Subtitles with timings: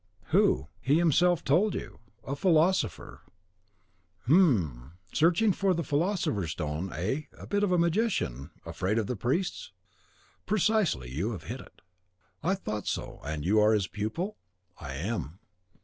[0.29, 0.67] "Who?
[0.79, 3.21] he himself told you, a philosopher."
[4.25, 4.93] "Hem!
[5.13, 9.73] searching for the Philosopher's Stone, eh, a bit of a magician; afraid of the priests?"
[10.47, 11.83] "Precisely; you have hit it."
[12.41, 14.37] "I thought so; and you are his pupil?"
[14.79, 15.37] "I am."